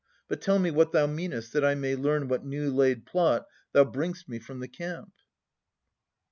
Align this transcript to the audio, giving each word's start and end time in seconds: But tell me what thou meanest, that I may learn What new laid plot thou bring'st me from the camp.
But 0.27 0.41
tell 0.41 0.57
me 0.57 0.71
what 0.71 0.93
thou 0.93 1.05
meanest, 1.05 1.53
that 1.53 1.63
I 1.63 1.75
may 1.75 1.95
learn 1.95 2.27
What 2.27 2.43
new 2.43 2.71
laid 2.71 3.05
plot 3.05 3.45
thou 3.71 3.83
bring'st 3.83 4.27
me 4.27 4.39
from 4.39 4.59
the 4.59 4.67
camp. 4.67 5.13